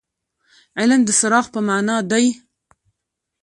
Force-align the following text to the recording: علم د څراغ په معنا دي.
علم 0.79 1.01
د 1.05 1.09
څراغ 1.19 1.45
په 1.53 1.59
معنا 1.67 1.95
دي. 2.11 2.25